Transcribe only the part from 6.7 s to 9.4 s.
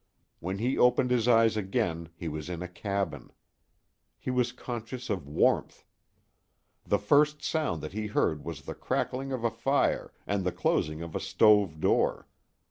The first sound that he heard was the crackling